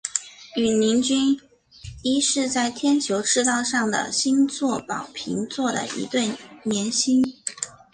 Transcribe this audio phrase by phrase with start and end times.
[0.55, 1.39] 羽林军
[2.01, 6.31] 一是在天球赤道上的星座宝瓶座的一对
[6.63, 7.21] 联星。